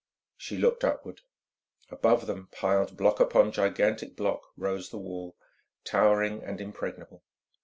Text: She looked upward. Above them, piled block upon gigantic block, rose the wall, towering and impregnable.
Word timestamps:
She 0.35 0.57
looked 0.57 0.83
upward. 0.83 1.21
Above 1.91 2.25
them, 2.25 2.47
piled 2.51 2.97
block 2.97 3.19
upon 3.19 3.51
gigantic 3.51 4.15
block, 4.15 4.41
rose 4.57 4.89
the 4.89 4.97
wall, 4.97 5.35
towering 5.83 6.43
and 6.43 6.59
impregnable. 6.59 7.23